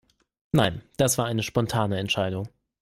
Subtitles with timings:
[0.51, 2.49] Nein, das war eine spontane Entscheidung.